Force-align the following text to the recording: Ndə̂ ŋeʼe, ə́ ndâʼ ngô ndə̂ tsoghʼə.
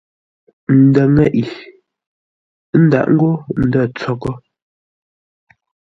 Ndə̂ 0.81 1.03
ŋeʼe, 1.15 1.41
ə́ 2.75 2.79
ndâʼ 2.83 3.07
ngô 3.13 3.31
ndə̂ 3.63 3.83
tsoghʼə. 3.97 4.33